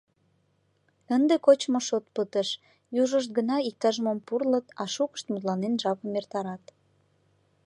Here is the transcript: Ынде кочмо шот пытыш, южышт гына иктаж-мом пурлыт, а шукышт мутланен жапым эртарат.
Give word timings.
Ынде 1.15 1.35
кочмо 1.45 1.79
шот 1.87 2.05
пытыш, 2.15 2.49
южышт 3.01 3.29
гына 3.37 3.57
иктаж-мом 3.69 4.17
пурлыт, 4.27 4.67
а 4.81 4.83
шукышт 4.93 5.25
мутланен 5.31 5.73
жапым 5.81 6.11
эртарат. 6.19 6.63